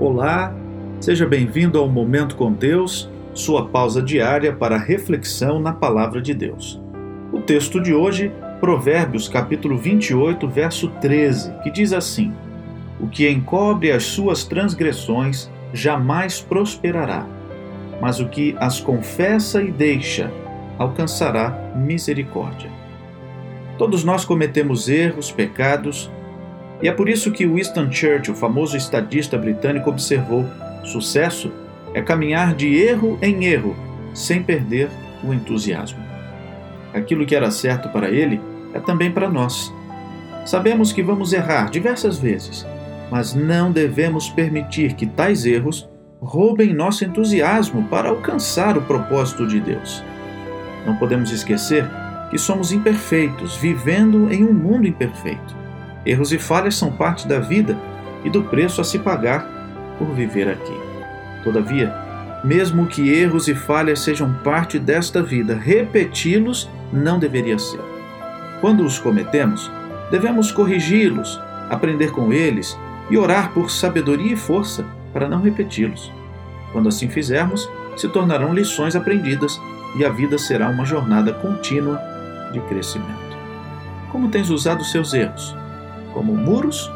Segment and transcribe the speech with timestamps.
[0.00, 0.54] Olá,
[0.98, 6.80] seja bem-vindo ao Momento com Deus, sua pausa diária para reflexão na Palavra de Deus.
[7.30, 12.32] O texto de hoje, Provérbios capítulo 28, verso 13, que diz assim:
[12.98, 17.26] O que encobre as suas transgressões jamais prosperará,
[18.00, 20.32] mas o que as confessa e deixa
[20.78, 22.70] alcançará misericórdia.
[23.76, 26.10] Todos nós cometemos erros, pecados,
[26.82, 30.46] e é por isso que Winston Churchill, o famoso estadista britânico, observou:
[30.82, 31.52] sucesso
[31.92, 33.76] é caminhar de erro em erro,
[34.14, 34.88] sem perder
[35.22, 36.02] o entusiasmo.
[36.94, 38.40] Aquilo que era certo para ele
[38.72, 39.72] é também para nós.
[40.46, 42.66] Sabemos que vamos errar diversas vezes,
[43.10, 45.88] mas não devemos permitir que tais erros
[46.20, 50.02] roubem nosso entusiasmo para alcançar o propósito de Deus.
[50.86, 51.84] Não podemos esquecer
[52.30, 55.59] que somos imperfeitos, vivendo em um mundo imperfeito.
[56.04, 57.76] Erros e falhas são parte da vida
[58.24, 59.46] e do preço a se pagar
[59.98, 60.74] por viver aqui.
[61.44, 61.94] Todavia,
[62.42, 67.80] mesmo que erros e falhas sejam parte desta vida, repeti-los não deveria ser.
[68.60, 69.70] Quando os cometemos,
[70.10, 72.78] devemos corrigi-los, aprender com eles
[73.10, 76.10] e orar por sabedoria e força para não repeti-los.
[76.72, 79.60] Quando assim fizermos, se tornarão lições aprendidas
[79.96, 82.00] e a vida será uma jornada contínua
[82.52, 83.36] de crescimento.
[84.10, 85.59] Como tens usado seus erros?
[86.12, 86.90] Como muros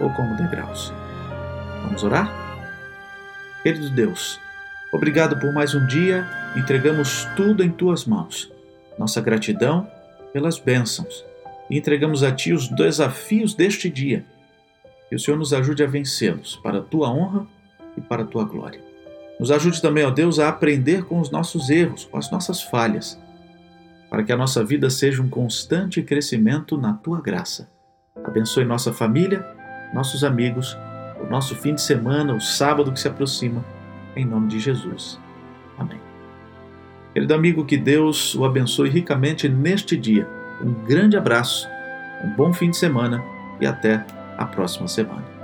[0.00, 0.92] ou como degraus.
[1.82, 2.30] Vamos orar?
[3.62, 4.40] Querido Deus,
[4.92, 6.26] obrigado por mais um dia,
[6.56, 8.50] entregamos tudo em tuas mãos.
[8.98, 9.88] Nossa gratidão
[10.32, 11.24] pelas bênçãos
[11.68, 14.24] e entregamos a Ti os desafios deste dia.
[15.08, 17.46] Que o Senhor nos ajude a vencê-los para a Tua honra
[17.96, 18.80] e para a Tua glória.
[19.38, 23.18] Nos ajude também, ó Deus, a aprender com os nossos erros, com as nossas falhas,
[24.08, 27.68] para que a nossa vida seja um constante crescimento na Tua graça
[28.24, 29.46] Abençoe nossa família,
[29.92, 30.76] nossos amigos,
[31.20, 33.64] o nosso fim de semana, o sábado que se aproxima,
[34.14, 35.18] em nome de Jesus.
[35.78, 36.00] Amém.
[37.12, 40.28] Querido amigo, que Deus o abençoe ricamente neste dia.
[40.62, 41.68] Um grande abraço,
[42.24, 43.22] um bom fim de semana
[43.60, 44.04] e até
[44.36, 45.39] a próxima semana.